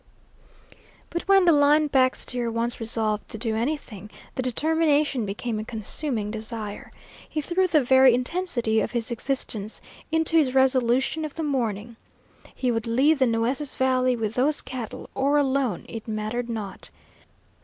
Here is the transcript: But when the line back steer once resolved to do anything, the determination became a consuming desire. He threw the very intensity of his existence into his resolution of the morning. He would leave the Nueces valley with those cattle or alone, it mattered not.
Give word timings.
But 1.11 1.27
when 1.27 1.45
the 1.45 1.51
line 1.51 1.85
back 1.85 2.15
steer 2.15 2.49
once 2.49 2.79
resolved 2.79 3.29
to 3.29 3.37
do 3.37 3.55
anything, 3.55 4.09
the 4.33 4.41
determination 4.41 5.27
became 5.27 5.59
a 5.59 5.63
consuming 5.63 6.31
desire. 6.31 6.91
He 7.29 7.39
threw 7.39 7.67
the 7.67 7.83
very 7.83 8.15
intensity 8.15 8.81
of 8.81 8.93
his 8.93 9.11
existence 9.11 9.79
into 10.11 10.37
his 10.37 10.55
resolution 10.55 11.23
of 11.23 11.35
the 11.35 11.43
morning. 11.43 11.97
He 12.55 12.71
would 12.71 12.87
leave 12.87 13.19
the 13.19 13.27
Nueces 13.27 13.75
valley 13.75 14.15
with 14.15 14.33
those 14.33 14.59
cattle 14.59 15.07
or 15.13 15.37
alone, 15.37 15.85
it 15.87 16.07
mattered 16.07 16.49
not. 16.49 16.89